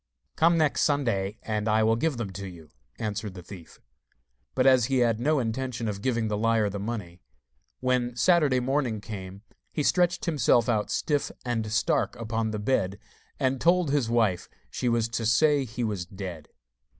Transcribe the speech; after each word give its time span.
'Come 0.35 0.57
next 0.57 0.81
Saturday, 0.81 1.37
and 1.43 1.67
I 1.67 1.83
will 1.83 1.95
give 1.95 2.17
them 2.17 2.31
to 2.31 2.47
you,' 2.49 2.71
answered 2.97 3.35
the 3.35 3.43
thief. 3.43 3.79
But 4.55 4.65
as 4.65 4.85
he 4.85 4.97
had 4.97 5.19
no 5.19 5.37
intention 5.37 5.87
of 5.87 6.01
giving 6.01 6.27
the 6.27 6.39
liar 6.39 6.71
the 6.71 6.79
money, 6.79 7.21
when 7.81 8.15
Saturday 8.15 8.59
morning 8.59 8.99
came 8.99 9.43
he 9.71 9.83
stretched 9.83 10.25
himself 10.25 10.67
out 10.67 10.89
stiff 10.89 11.29
and 11.45 11.71
stark 11.71 12.15
upon 12.15 12.49
the 12.49 12.57
bed, 12.57 12.97
and 13.39 13.61
told 13.61 13.91
his 13.91 14.09
wife 14.09 14.49
she 14.71 14.89
was 14.89 15.07
to 15.09 15.23
say 15.23 15.65
he 15.65 15.83
was 15.83 16.07
dead. 16.07 16.49